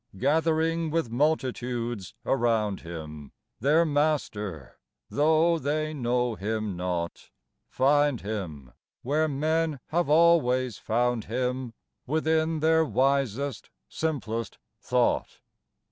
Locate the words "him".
2.79-3.33, 6.33-6.75, 8.19-8.73, 11.25-11.75